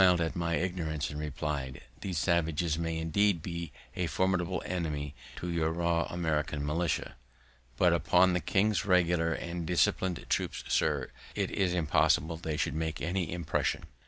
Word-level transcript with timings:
He 0.01 0.05
smil'd 0.07 0.21
at 0.21 0.35
my 0.35 0.55
ignorance, 0.55 1.11
and 1.11 1.19
reply'd, 1.19 1.79
"These 1.99 2.17
savages 2.17 2.75
may, 2.75 2.97
indeed, 2.97 3.43
be 3.43 3.71
a 3.95 4.07
formidable 4.07 4.63
enemy 4.65 5.13
to 5.35 5.47
your 5.47 5.71
raw 5.71 6.07
American 6.09 6.65
militia, 6.65 7.17
but 7.77 7.93
upon 7.93 8.33
the 8.33 8.39
king's 8.39 8.83
regular 8.83 9.31
and 9.31 9.63
disciplin'd 9.67 10.25
troops, 10.27 10.63
sir, 10.67 11.11
it 11.35 11.51
is 11.51 11.75
impossible 11.75 12.37
they 12.37 12.57
should 12.57 12.73
make 12.73 12.99
any 12.99 13.31
impression." 13.31 13.83